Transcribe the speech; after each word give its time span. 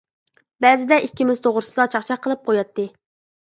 بەزىدە 0.65 0.97
ئىككىمىز 1.07 1.41
توغرىسىدا 1.49 1.87
چاقچاق 1.97 2.23
قىلىپ 2.25 2.43
قوياتتى. 2.51 2.89